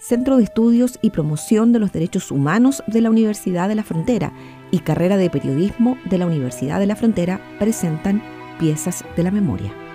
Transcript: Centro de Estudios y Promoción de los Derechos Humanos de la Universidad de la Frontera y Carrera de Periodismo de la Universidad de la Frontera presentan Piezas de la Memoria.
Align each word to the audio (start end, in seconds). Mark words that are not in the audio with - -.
Centro 0.00 0.38
de 0.38 0.44
Estudios 0.44 0.98
y 1.02 1.10
Promoción 1.10 1.72
de 1.72 1.78
los 1.78 1.92
Derechos 1.92 2.30
Humanos 2.30 2.82
de 2.86 3.02
la 3.02 3.10
Universidad 3.10 3.68
de 3.68 3.74
la 3.74 3.84
Frontera 3.84 4.32
y 4.70 4.78
Carrera 4.78 5.18
de 5.18 5.28
Periodismo 5.28 5.98
de 6.08 6.16
la 6.16 6.26
Universidad 6.26 6.80
de 6.80 6.86
la 6.86 6.96
Frontera 6.96 7.40
presentan 7.58 8.22
Piezas 8.58 9.04
de 9.14 9.22
la 9.22 9.30
Memoria. 9.30 9.89